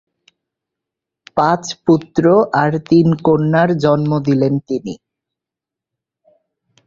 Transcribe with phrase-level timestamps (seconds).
[1.37, 2.23] পাঁচ পুত্র
[2.61, 4.93] আর তিন কন্যার জন্ম দিলেন তিনি।